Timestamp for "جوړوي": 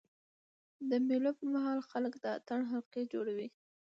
3.13-3.47